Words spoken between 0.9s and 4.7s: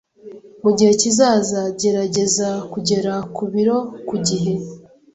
kizaza, gerageza kugera ku biro ku gihe.